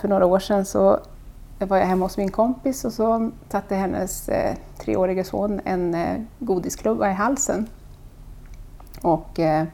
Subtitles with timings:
[0.00, 1.00] För några år sedan så
[1.58, 6.20] var jag hemma hos min kompis och så satte hennes eh, treårige son en eh,
[6.38, 7.68] godisklubba i halsen.
[9.02, 9.66] Och eh,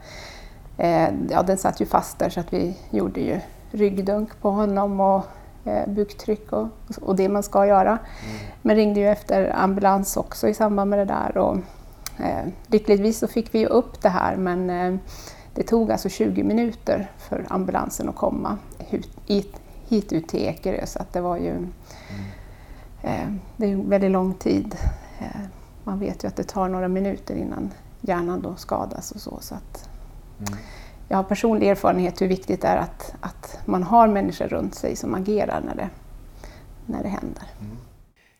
[0.77, 3.41] eh, ja, den satt ju fast där så att vi gjorde ju
[3.71, 5.23] ryggdunk på honom och
[5.65, 6.69] eh, buktryck och,
[7.01, 7.91] och det man ska göra.
[7.91, 8.37] Mm.
[8.63, 11.37] Men ringde ju efter ambulans också i samband med det där.
[11.37, 11.57] Och,
[12.19, 14.99] eh, lyckligtvis så fick vi ju upp det här men eh,
[15.55, 18.59] det tog alltså 20 minuter för ambulansen att komma
[19.27, 19.61] hit,
[19.93, 21.71] hit ut till Ekerö så att det var ju mm.
[23.03, 24.77] eh, det är väldigt lång tid.
[25.21, 25.41] Eh,
[25.85, 29.39] man vet ju att det tar några minuter innan hjärnan då skadas och så.
[29.41, 29.89] så att,
[30.39, 30.59] mm.
[31.09, 34.97] Jag har personlig erfarenhet hur viktigt det är att, att man har människor runt sig
[34.97, 35.91] som agerar när det,
[36.87, 37.45] när det händer.
[37.61, 37.77] Mm.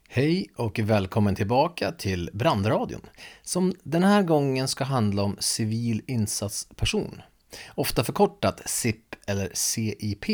[0.09, 3.01] Hej och välkommen tillbaka till Brandradion
[3.43, 7.23] som den här gången ska handla om civil insatsperson.
[7.75, 10.25] Ofta förkortat CIP eller CIP.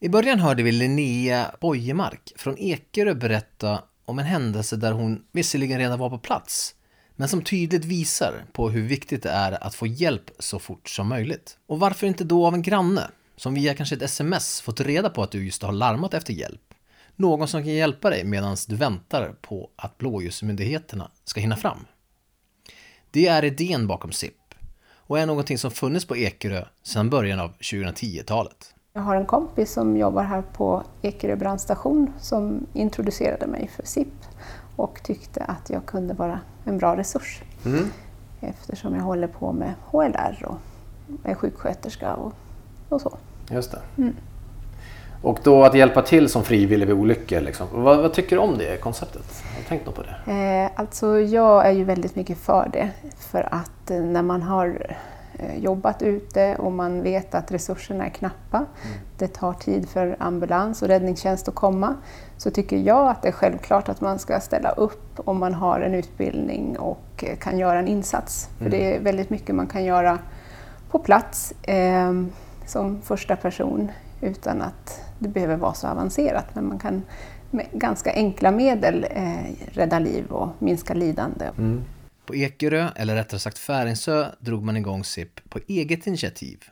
[0.00, 5.78] I början hörde vi Linnea Bojemark från Ekerö berätta om en händelse där hon visserligen
[5.78, 6.74] redan var på plats
[7.16, 11.08] men som tydligt visar på hur viktigt det är att få hjälp så fort som
[11.08, 11.58] möjligt.
[11.66, 15.22] Och varför inte då av en granne som via kanske ett sms fått reda på
[15.22, 16.74] att du just har larmat efter hjälp
[17.18, 21.86] någon som kan hjälpa dig medan du väntar på att blåljusmyndigheterna ska hinna fram.
[23.10, 27.56] Det är idén bakom SIP och är någonting som funnits på Ekerö sedan början av
[27.58, 28.74] 2010-talet.
[28.98, 34.08] Jag har en kompis som jobbar här på Ekerö brandstation som introducerade mig för SIP
[34.76, 37.84] och tyckte att jag kunde vara en bra resurs mm.
[38.40, 40.56] eftersom jag håller på med HLR och
[41.24, 42.32] är sjuksköterska och,
[42.88, 43.18] och så.
[43.50, 43.80] Just det.
[44.02, 44.16] Mm.
[45.22, 47.66] Och då att hjälpa till som frivillig vid olyckor, liksom.
[47.72, 49.42] vad, vad, tycker du om det konceptet?
[49.54, 50.32] Har du tänkt något på det?
[50.32, 52.90] Eh, alltså jag är ju väldigt mycket för det.
[53.18, 54.96] För att eh, när man har
[55.58, 58.98] jobbat ute och man vet att resurserna är knappa, mm.
[59.18, 61.94] det tar tid för ambulans och räddningstjänst att komma,
[62.36, 65.80] så tycker jag att det är självklart att man ska ställa upp om man har
[65.80, 68.48] en utbildning och eh, kan göra en insats.
[68.58, 68.78] För mm.
[68.78, 70.18] det är väldigt mycket man kan göra
[70.90, 72.12] på plats eh,
[72.66, 76.46] som första person utan att det behöver vara så avancerat.
[76.54, 77.02] Men man kan
[77.50, 79.34] med ganska enkla medel eh,
[79.72, 81.44] rädda liv och minska lidande.
[81.58, 81.84] Mm.
[82.28, 86.64] På Ekerö, eller rättare sagt Färingsö, drog man igång SIP på eget initiativ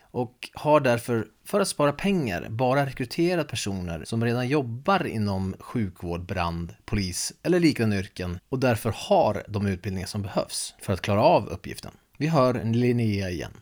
[0.00, 6.26] och har därför, för att spara pengar, bara rekryterat personer som redan jobbar inom sjukvård,
[6.26, 11.22] brand, polis eller liknande yrken och därför har de utbildningar som behövs för att klara
[11.22, 11.92] av uppgiften.
[12.16, 13.52] Vi hör Linnea igen.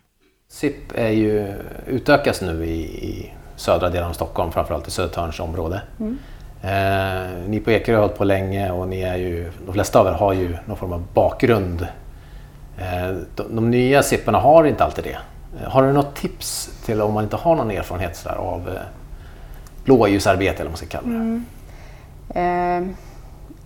[0.48, 1.54] SIP är ju,
[1.86, 5.82] utökas nu i, i södra delen av Stockholm, framförallt i Södertörns område.
[6.00, 6.18] Mm.
[6.64, 10.06] Eh, ni på Ekerö har hållit på länge och ni är ju, de flesta av
[10.06, 11.86] er har ju någon form av bakgrund.
[12.78, 15.18] Eh, de, de, nya SIParna har inte alltid det.
[15.60, 18.82] Eh, har du något tips till om man inte har någon erfarenhet sådär, av eh,
[19.84, 21.14] blåljusarbete eller vad man ska kalla det?
[21.14, 21.44] Mm.
[22.34, 22.96] Eh,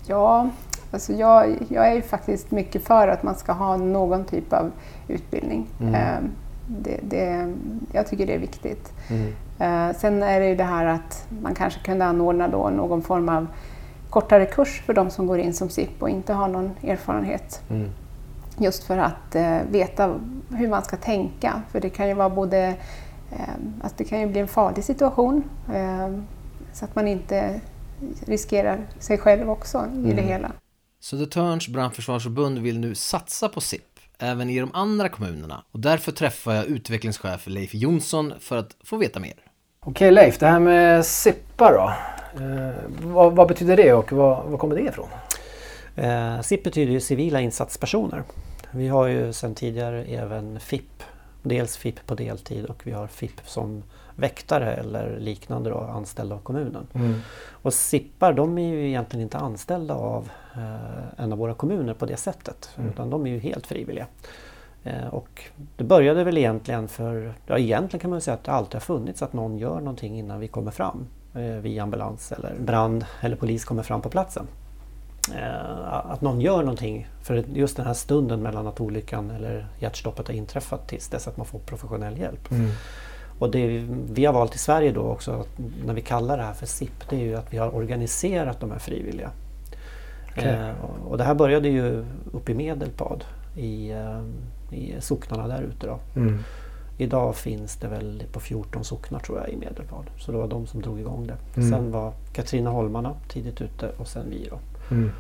[0.07, 0.49] ja,
[0.91, 4.71] alltså jag, jag är ju faktiskt mycket för att man ska ha någon typ av
[5.09, 5.67] utbildning.
[5.81, 6.31] Mm.
[6.69, 7.55] Det, det,
[7.93, 8.93] jag tycker det är viktigt.
[9.09, 9.33] Mm.
[9.59, 13.29] Eh, sen är det ju det här att man kanske kunde anordna då någon form
[13.29, 13.47] av
[14.11, 17.63] kortare kurs för de som går in som SIP och inte har någon erfarenhet.
[17.71, 17.91] Mm.
[18.59, 20.15] Just för att eh, veta
[20.51, 21.63] hur man ska tänka.
[21.73, 22.59] För det kan ju vara både
[23.31, 26.09] eh, alltså det kan ju bli en farlig situation eh,
[26.73, 27.61] så att man inte
[28.27, 30.17] riskerar sig själv också i mm.
[30.17, 30.53] det hela.
[31.01, 36.55] Södertörns brandförsvarsförbund vill nu satsa på SIP även i de andra kommunerna och därför träffar
[36.55, 39.35] jag utvecklingschef Leif Jonsson för att få veta mer.
[39.81, 41.93] Okej Leif, det här med SIPPA då.
[42.45, 45.09] Eh, vad, vad, betyder det och vad, vad kommer det ifrån?
[45.97, 48.23] Eh, SIP betyder ju civila insatspersoner.
[48.71, 51.03] Vi har ju sedan tidigare även FIP.
[51.43, 53.83] Dels FIP på deltid och vi har FIP som
[54.19, 56.87] väktare eller liknande då, anställda av kommunen.
[56.95, 57.21] Mm.
[57.51, 62.07] Och SIPar de är ju egentligen inte anställda av eh, en av våra kommuner på
[62.07, 62.71] det sättet.
[62.77, 62.91] Mm.
[62.91, 64.07] Utan de är ju helt frivilliga.
[64.85, 65.43] Eh, och
[65.77, 69.23] det började väl egentligen för, ja egentligen kan man säga att det alltid har funnits
[69.23, 71.07] att någon gör någonting innan vi kommer fram.
[71.35, 74.47] Eh, via ambulans eller brand eller polis kommer fram på platsen.
[75.35, 80.29] Eh, att någon gör någonting för just den här stunden mellan att olyckan eller hjärtstoppet
[80.29, 82.51] har inträffat tills dess att man får professionell hjälp.
[82.51, 82.71] Mm.
[83.39, 85.45] Och det vi har valt i Sverige då också,
[85.87, 88.71] när vi kallar det här för SIP, det är ju att vi har organiserat de
[88.71, 89.31] här frivilliga.
[90.33, 90.55] Okay.
[90.55, 90.75] Eh,
[91.09, 93.25] och det här började ju uppe i Medelpad,
[93.57, 94.23] i, eh,
[94.71, 95.87] i socknarna där ute.
[95.87, 95.99] Då.
[96.17, 96.39] Mm.
[96.99, 100.05] Idag finns det väl på 14 socknar tror jag i Medelpad.
[100.19, 101.61] Så det var de som drog igång det.
[101.61, 101.71] Mm.
[101.71, 104.59] Sen var Katrineholmarna tidigt ute och sen vi då.
[104.95, 105.11] Mm.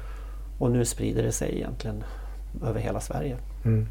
[0.59, 2.05] Och nu sprider det sig egentligen
[2.65, 3.37] över hela Sverige.
[3.65, 3.87] Mm.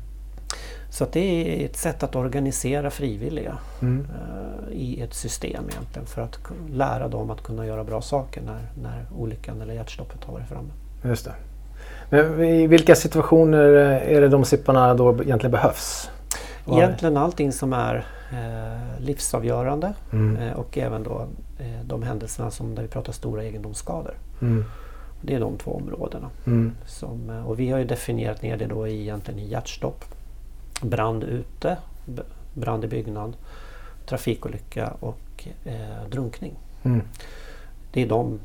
[0.90, 4.00] Så att det är ett sätt att organisera frivilliga mm.
[4.00, 6.40] uh, i ett system egentligen för att
[6.72, 10.70] lära dem att kunna göra bra saker när, när olyckan eller hjärtstoppet har varit framme.
[11.04, 11.34] Just det.
[12.10, 16.10] Men I vilka situationer är det de sipparna då egentligen behövs?
[16.72, 20.38] Egentligen allting som är eh, livsavgörande mm.
[20.38, 21.28] eh, och även då
[21.60, 24.14] eh, de händelserna som där vi pratar stora egendomsskador.
[24.42, 24.66] Mm.
[25.22, 26.30] Det är de två områdena.
[26.46, 26.76] Mm.
[26.86, 30.06] Som, eh, och vi har ju definierat ner det då i, egentligen i hjärtstopp,
[30.82, 31.78] brand ute,
[32.54, 33.38] brand i byggnad,
[34.06, 36.56] trafikolycka och eh, drunkning.
[36.84, 37.02] Mm.
[37.92, 38.40] Det är de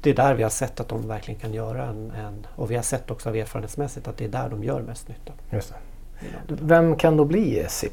[0.00, 2.76] det är där vi har sett att de verkligen kan göra en, en, och vi
[2.76, 5.32] har sett också av erfarenhetsmässigt att det är där de gör mest nytta.
[5.50, 5.76] Just det.
[6.48, 7.92] Vem kan då bli SIP?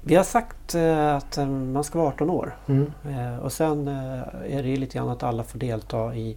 [0.00, 2.92] Vi har sagt eh, att eh, man ska vara 18 år mm.
[3.08, 6.36] eh, och sen är det lite grann att alla får delta i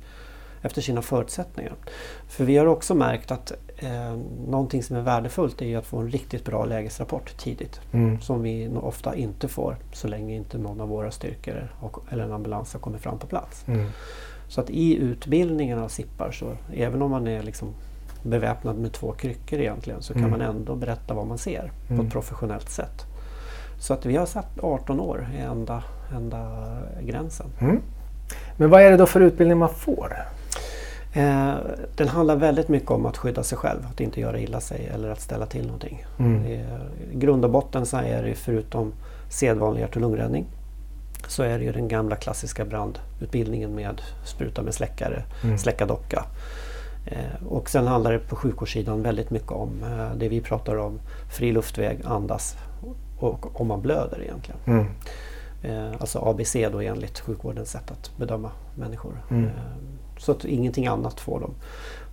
[0.62, 1.74] efter sina förutsättningar.
[2.28, 4.18] För vi har också märkt att eh,
[4.48, 7.82] någonting som är värdefullt är att få en riktigt bra lägesrapport tidigt.
[7.92, 8.22] Mm.
[8.22, 11.72] Som vi ofta inte får så länge inte någon av våra styrkor
[12.10, 13.68] eller en ambulans har kommit fram på plats.
[13.68, 13.88] Mm.
[14.48, 17.68] Så att i utbildningen av SIPPar så även om man är liksom
[18.24, 20.32] beväpnad med två kryckor egentligen så kan mm.
[20.32, 22.10] man ändå berätta vad man ser på ett mm.
[22.10, 23.06] professionellt sätt.
[23.80, 25.84] Så att vi har satt 18 år i enda,
[26.16, 26.68] enda
[27.02, 27.48] gränsen.
[27.60, 27.82] Mm.
[28.58, 30.18] Men vad är det då för utbildning man får?
[31.14, 31.54] Eh,
[31.96, 35.10] den handlar väldigt mycket om att skydda sig själv, att inte göra illa sig eller
[35.10, 36.06] att ställa till någonting.
[36.20, 36.46] Mm.
[36.46, 36.66] I
[37.12, 38.94] grund och botten så är det förutom
[39.30, 40.46] sedvanlig hjärt och lungräddning
[41.28, 45.58] så är det ju den gamla klassiska brandutbildningen med spruta med släckare, mm.
[45.58, 46.26] släcka docka.
[47.06, 51.00] Eh, och sen handlar det på sjukvårdssidan väldigt mycket om eh, det vi pratar om,
[51.32, 52.58] fri luftväg, andas
[53.20, 54.60] och om man blöder egentligen.
[54.66, 54.86] Mm.
[55.64, 59.22] Eh, alltså ABC då enligt sjukvårdens sätt att bedöma människor.
[59.30, 59.50] Mm.
[60.20, 61.52] Så att ingenting annat får de.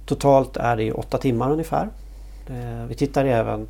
[0.06, 1.88] Totalt är det åtta timmar ungefär.
[2.46, 3.68] Eh, vi tittar även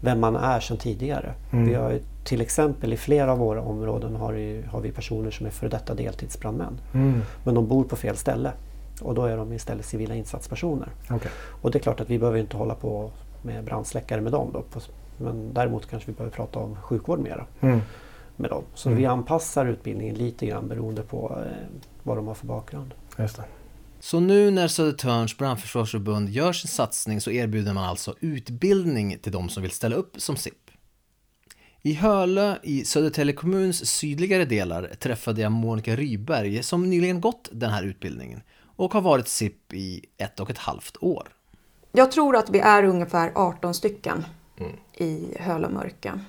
[0.00, 1.34] vem man är sedan tidigare.
[1.52, 1.68] Mm.
[1.68, 5.46] Vi har till exempel i flera av våra områden har, ju, har vi personer som
[5.46, 6.80] är före detta deltidsbrandmän.
[6.94, 7.22] Mm.
[7.44, 8.52] Men de bor på fel ställe
[9.00, 10.88] och då är de istället civila insatspersoner.
[11.10, 11.30] Okay.
[11.62, 13.10] Och det är klart att vi behöver inte hålla på
[13.42, 14.50] med brandsläckare med dem.
[14.52, 14.80] Då,
[15.16, 17.46] men däremot kanske vi behöver prata om sjukvård mera.
[17.60, 17.80] Mm.
[18.36, 18.62] Med dem.
[18.74, 18.98] Så mm.
[18.98, 21.52] vi anpassar utbildningen lite grann beroende på eh,
[22.02, 22.94] vad de har för bakgrund.
[23.18, 23.44] Just det.
[24.02, 29.48] Så nu när Södertörns brandförsvarsförbund gör sin satsning så erbjuder man alltså utbildning till de
[29.48, 30.70] som vill ställa upp som SIP.
[31.82, 37.70] I Hölö i Södertälje kommuns sydligare delar träffade jag Monica Ryberg som nyligen gått den
[37.70, 38.42] här utbildningen
[38.76, 41.28] och har varit SIP i ett och ett halvt år.
[41.92, 44.24] Jag tror att vi är ungefär 18 stycken
[44.58, 44.72] mm.
[44.92, 46.20] i Hölö mörka.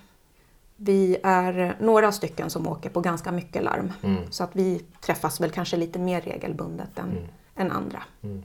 [0.75, 4.17] Vi är några stycken som åker på ganska mycket larm mm.
[4.29, 7.23] så att vi träffas väl kanske lite mer regelbundet än mm
[7.55, 8.03] än andra.
[8.21, 8.43] Mm.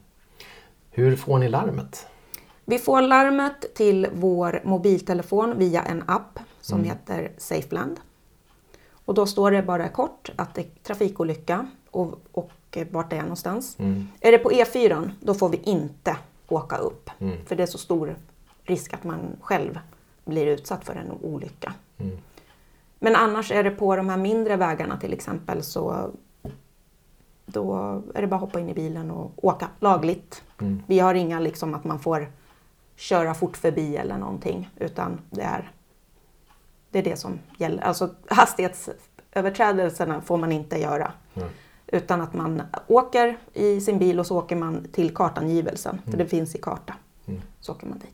[0.90, 2.06] Hur får ni larmet?
[2.64, 6.90] Vi får larmet till vår mobiltelefon via en app som mm.
[6.90, 8.00] heter Safeland.
[8.90, 13.22] Och då står det bara kort att det är trafikolycka och, och vart det är
[13.22, 13.78] någonstans.
[13.78, 14.08] Mm.
[14.20, 16.16] Är det på E4 då får vi inte
[16.48, 17.46] åka upp mm.
[17.46, 18.16] för det är så stor
[18.64, 19.78] risk att man själv
[20.24, 21.74] blir utsatt för en olycka.
[21.98, 22.18] Mm.
[22.98, 26.10] Men annars är det på de här mindre vägarna till exempel så
[27.52, 30.42] då är det bara att hoppa in i bilen och åka lagligt.
[30.60, 30.82] Mm.
[30.86, 32.28] Vi har inga liksom att man får
[32.96, 35.70] köra fort förbi eller någonting utan det är
[36.90, 37.82] det, är det som gäller.
[37.82, 41.12] Alltså hastighetsöverträdelserna får man inte göra.
[41.34, 41.48] Mm.
[41.86, 46.10] Utan att man åker i sin bil och så åker man till kartangivelsen, mm.
[46.10, 46.94] för det finns i karta.
[47.26, 47.40] Mm.
[47.60, 48.08] Så åker man dit.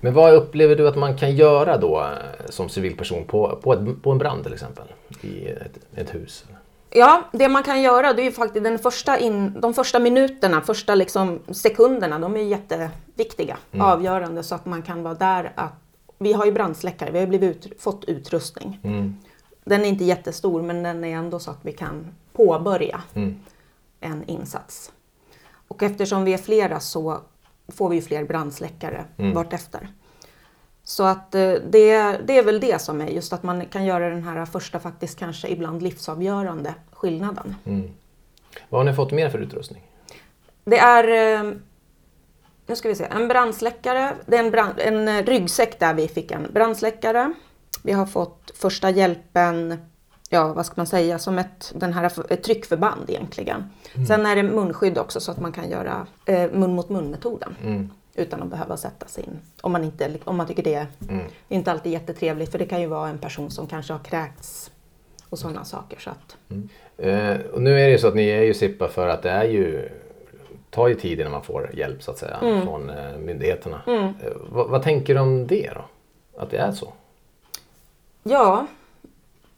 [0.00, 4.02] Men vad upplever du att man kan göra då eh, som civilperson på, på, ett,
[4.02, 4.84] på en brand till exempel
[5.20, 6.44] i ett, ett hus?
[6.90, 10.60] Ja, det man kan göra det är ju faktiskt den första in, de första minuterna,
[10.60, 13.86] första liksom sekunderna, de är jätteviktiga, mm.
[13.86, 15.52] avgörande så att man kan vara där.
[15.54, 15.72] Att,
[16.18, 18.80] vi har ju brandsläckare, vi har blivit ut, fått utrustning.
[18.84, 19.16] Mm.
[19.64, 23.40] Den är inte jättestor men den är ändå så att vi kan påbörja mm.
[24.00, 24.92] en insats.
[25.68, 27.20] Och eftersom vi är flera så
[27.68, 29.34] får vi ju fler brandsläckare mm.
[29.34, 29.88] vartefter.
[30.88, 34.08] Så att eh, det, det är väl det som är just att man kan göra
[34.08, 37.54] den här första faktiskt kanske ibland livsavgörande skillnaden.
[37.64, 37.90] Mm.
[38.68, 39.82] Vad har ni fått mer för utrustning?
[40.64, 41.52] Det är eh,
[42.66, 46.30] nu ska vi se, en brandsläckare, det är en, brand, en ryggsäck där vi fick
[46.30, 47.34] en brandsläckare.
[47.82, 49.78] Vi har fått första hjälpen,
[50.30, 53.70] ja vad ska man säga, som ett, den här, ett tryckförband egentligen.
[53.94, 54.06] Mm.
[54.06, 57.56] Sen är det munskydd också så att man kan göra eh, mun mot mun metoden.
[57.62, 59.38] Mm utan att behöva sätta sig in.
[59.60, 61.26] Om man, inte, om man tycker det är mm.
[61.48, 64.70] inte alltid jättetrevligt för det kan ju vara en person som kanske har kräkts
[65.28, 65.98] och sådana saker.
[65.98, 66.36] Så att.
[66.50, 66.68] Mm.
[66.96, 69.30] Eh, och nu är det ju så att ni är ju SIPPA för att det
[69.30, 69.88] är ju
[70.70, 73.82] tar ju tid innan man får hjälp så att säga från eh, myndigheterna.
[73.86, 74.12] Eh,
[74.50, 75.84] vad, vad tänker du om det då?
[76.42, 76.92] Att det är så?
[78.22, 78.66] Ja,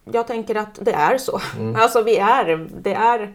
[0.04, 1.40] jag tänker att det är så.
[1.76, 3.32] Alltså vi är, det är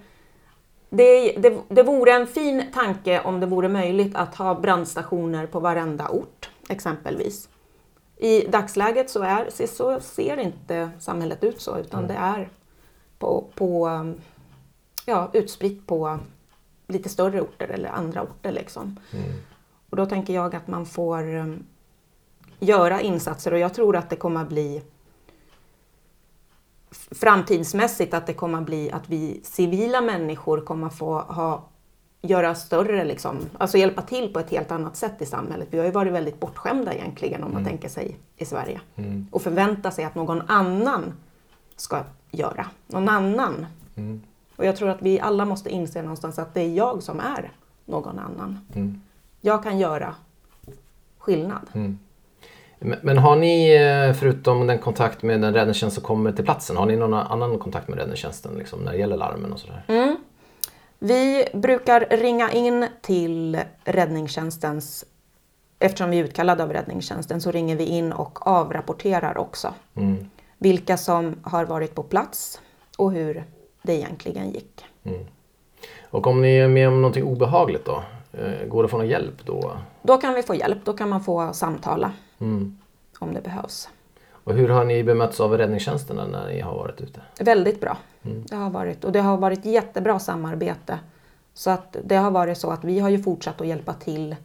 [0.95, 5.59] det, det, det vore en fin tanke om det vore möjligt att ha brandstationer på
[5.59, 7.49] varenda ort, exempelvis.
[8.17, 12.49] I dagsläget så, är, så ser inte samhället ut så, utan det är
[13.19, 13.89] på, på,
[15.05, 16.19] ja, utspritt på
[16.87, 18.51] lite större orter eller andra orter.
[18.51, 18.99] Liksom.
[19.89, 21.65] Och då tänker jag att man får um,
[22.59, 24.81] göra insatser och jag tror att det kommer att bli
[27.11, 31.63] framtidsmässigt att det kommer att bli att vi civila människor kommer att få ha,
[32.21, 35.67] göra större, liksom, alltså hjälpa till på ett helt annat sätt i samhället.
[35.71, 38.81] Vi har ju varit väldigt bortskämda egentligen om man tänker sig i Sverige.
[39.31, 41.13] Och förvänta sig att någon annan
[41.75, 42.65] ska göra.
[42.87, 43.65] Någon annan.
[44.55, 47.51] Och jag tror att vi alla måste inse någonstans att det är jag som är
[47.85, 48.59] någon annan.
[49.41, 50.15] Jag kan göra
[51.17, 51.69] skillnad.
[52.79, 56.85] Men, har ni, eh, förutom den kontakt med den räddningstjänst som kommer till platsen, har
[56.85, 59.83] ni någon annan kontakt med räddningstjänsten liksom, när det gäller larmen och sådär?
[60.99, 65.05] Vi brukar ringa in till räddningstjänstens,
[65.79, 69.73] eftersom vi är utkallade av räddningstjänsten, så ringer vi in och avrapporterar också.
[70.57, 72.61] Vilka som har varit på plats
[72.97, 73.43] och hur
[73.81, 74.85] det egentligen gick.
[76.09, 78.03] Och om ni är med om någonting obehagligt då?
[78.33, 79.71] Eh, Går det att få någon hjälp då?
[80.03, 82.11] Då kan vi få hjälp, då kan man få samtala
[83.19, 83.89] om det behövs.
[84.45, 87.21] Och hur har ni bemötts av räddningstjänsten när ni har varit ute?
[87.39, 87.97] Väldigt bra.
[88.21, 90.99] Det har varit, och det har varit jättebra samarbete.
[91.53, 94.35] Så att det har varit så att vi har ju fortsatt att hjälpa till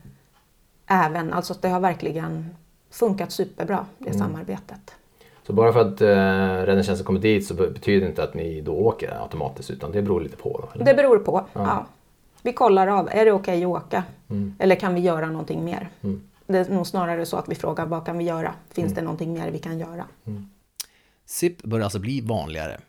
[0.86, 2.56] även, alltså det har verkligen
[2.90, 4.94] funkat superbra det samarbetet.
[5.46, 8.60] Så bara för att eh, räddningstjänsten kommer dit så be- betyder det inte att ni
[8.60, 10.58] då åker automatiskt utan det beror lite på?
[10.62, 10.84] Då, eller?
[10.84, 11.44] Det beror på.
[11.52, 11.86] Ja.
[12.42, 14.02] Vi kollar av, är det okej att åka?
[14.58, 15.90] Eller kan vi göra någonting mer?
[16.46, 18.54] Det är nog snarare så att vi frågar, vad kan vi göra?
[18.70, 20.04] Finns det någonting mer vi kan göra?
[21.26, 22.80] SIP bör alltså bli vanligare.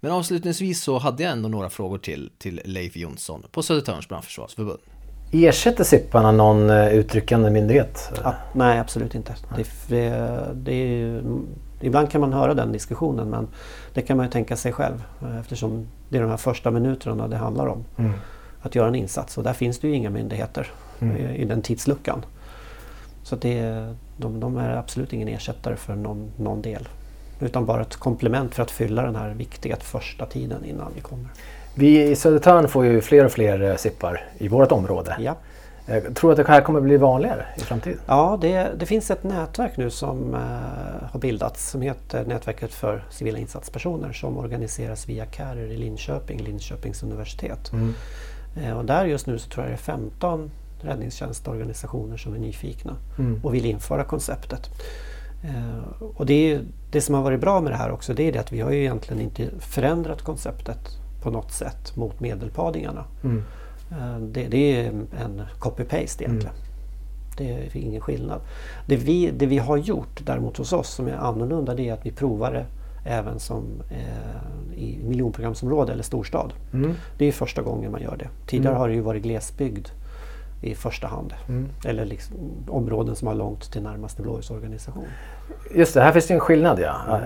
[0.00, 4.78] Men avslutningsvis så hade jag ändå några frågor till, till Leif Jonsson på Södertörns brandförsvarsförbund.
[5.32, 8.12] Ersätter SIPparna någon eh, uttryckande myndighet?
[8.22, 9.34] Ja, nej, absolut inte.
[9.56, 10.10] Det, det,
[10.54, 11.22] det är
[11.80, 13.48] ibland kan man höra den diskussionen men
[13.94, 17.28] det kan man ju tänka sig själv eh, eftersom det är de här första minuterna
[17.28, 17.84] det handlar om.
[18.62, 20.66] Att göra en insats och där finns det ju inga myndigheter
[21.00, 22.24] i, i den tidsluckan.
[23.22, 23.86] Så det,
[24.16, 26.88] de, de är absolut ingen ersättare för någon, någon del.
[27.40, 31.28] Utan bara ett komplement för att fylla den här viktiga första tiden innan vi kommer.
[31.74, 35.16] Vi i Södertörn får ju fler och fler eh, SIPar i vårt område.
[35.20, 35.36] Ja.
[35.86, 37.98] Eh, Tror du att det här kommer bli vanligare i framtiden?
[38.06, 40.40] Ja, det, det finns ett nätverk nu som eh,
[41.12, 47.02] har bildats som heter Nätverket för civila insatspersoner som organiseras via CARER i Linköping, Linköpings
[47.02, 47.72] universitet.
[47.72, 47.78] Eh,
[48.76, 50.50] och där just nu så tror jag det är 15
[50.80, 52.96] räddningstjänstorganisationer som är nyfikna
[53.42, 54.70] och vill införa konceptet.
[55.44, 56.60] Eh, och det, är,
[56.90, 58.70] det som har varit bra med det här också det är det att vi har
[58.70, 63.04] ju egentligen inte förändrat konceptet på något sätt mot medelpadingarna.
[63.90, 64.88] Eh, det, det är
[65.20, 66.56] en copy-paste egentligen.
[67.36, 68.40] Det är ingen skillnad.
[68.86, 72.06] Det vi, det vi har gjort däremot hos oss som är annorlunda det är att
[72.06, 72.66] vi provar det
[73.04, 76.52] även som eh, i miljonprogramsområde eller storstad.
[77.18, 78.28] Det är första gången man gör det.
[78.46, 79.88] Tidigare har det ju varit glesbygd
[80.62, 81.34] i första hand.
[81.84, 82.36] Eller liksom,
[82.68, 85.04] områden som har långt till närmaste blåljusorganisation.
[85.74, 86.94] Just det, här finns det en skillnad ja.
[87.12, 87.20] Eh,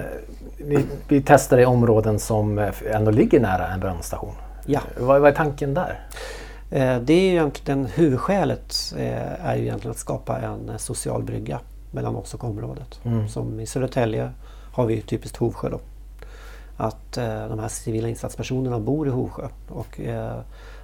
[0.67, 4.35] Vi, vi testar i områden som eh, ändå ligger nära en brandstation.
[4.67, 4.81] Ja.
[5.01, 6.01] Vad, vad är tanken där?
[6.71, 11.23] Eh, Det är ju egentligen huvudskälet eh, är ju egentligen att skapa en eh, social
[11.23, 11.61] brygga
[11.91, 13.01] mellan oss och området.
[13.29, 14.31] Som i Södertälje
[14.73, 15.81] har vi typiskt Hovsjö då.
[16.77, 20.41] Att eh, de här civila insatspersonerna bor i Hovsjö och eh,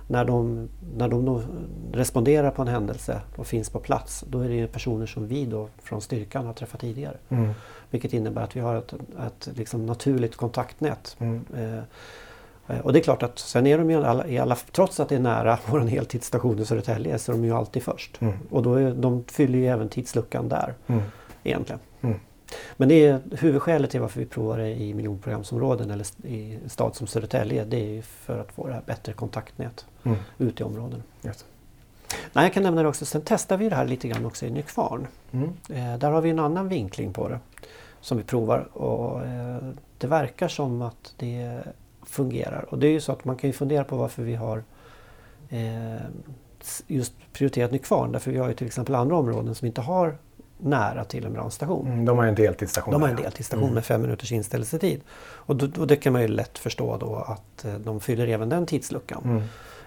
[0.07, 1.43] när de, när de då
[1.93, 5.47] responderar på en händelse och finns på plats då är det ju personer som vi
[5.47, 7.17] då från styrkan har träffat tidigare.
[7.91, 8.93] Vilket innebär att vi har ett,
[9.27, 11.17] ett liksom naturligt kontaktnät.
[11.57, 11.83] Eh,
[12.71, 15.09] Eh, Och det är klart att sen är de ju alla, i alla, trots att
[15.09, 18.21] det är nära vår heltidsstation i Södertälje så är de ju alltid först.
[18.51, 20.75] Och då är, de fyller ju även tidsluckan där
[21.45, 21.81] egentligen.
[22.77, 26.95] Men det är huvudskälet till varför vi provar det i miljonprogramsområden eller i en stad
[26.97, 27.65] som Södertälje.
[27.65, 29.87] Det är för att få det här bättre kontaktnät
[30.39, 31.03] ute i områden.
[31.23, 31.47] Just.
[32.33, 33.07] Nej, jag kan nämna det också.
[33.07, 35.07] Sen testar vi det här lite grann också i Nykvarn.
[35.69, 37.39] Eh, där har vi en annan vinkling på det
[38.01, 39.59] som vi provar och eh,
[39.99, 41.61] det verkar som att det
[42.07, 42.67] fungerar.
[42.71, 44.65] Och det är ju så att man kan ju fundera på varför vi har
[45.49, 46.03] eh,
[46.87, 48.13] just prioriterat Nykvarn.
[48.13, 50.19] Därför vi har ju till exempel andra områden som inte har
[50.59, 51.87] nära till en brandstation.
[51.87, 52.93] Mm, De har en deltidsstation.
[52.93, 55.01] De har en deltidsstation med fem minuters inställelsetid.
[55.21, 58.49] Och, då, och det kan man ju lätt förstå då att eh, de fyller även
[58.49, 59.43] den tidsluckan.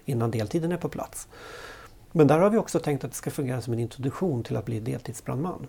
[0.05, 1.27] innan deltiden är på plats.
[2.11, 4.65] Men där har vi också tänkt att det ska fungera som en introduktion till att
[4.65, 5.67] bli deltidsbrandman.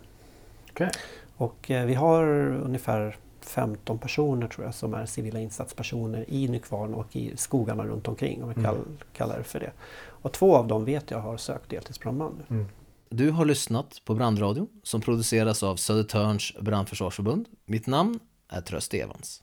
[0.71, 0.89] Okay.
[1.37, 2.23] Och eh, vi har
[2.63, 8.07] ungefär 15 personer tror jag som är civila insatspersoner i Nykvarn och i skogarna runt
[8.07, 8.75] omkring om vi mm.
[9.13, 9.71] kallar det för det.
[10.05, 12.65] Och två av dem vet jag har sökt deltidsbrandman nu.
[13.15, 17.47] Du har lyssnat på Brandradion som produceras av Södertörns brandförsvarsförbund.
[17.65, 19.42] Mitt namn är Tröst Evans.